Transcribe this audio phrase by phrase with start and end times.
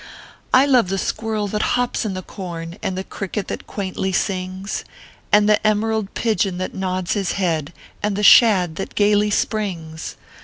[0.51, 4.83] I love the squirrel that hops in the com, And the cricket that quaintly sings;
[5.31, 10.15] And the emerald pigeon that nods his head, And the shad that gayly springs.